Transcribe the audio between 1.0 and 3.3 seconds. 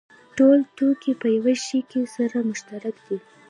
په یوه شي کې سره مشترک دي